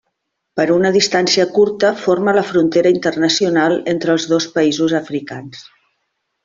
[0.59, 5.67] Per una distància curta, forma la frontera internacional entre els dos països africans.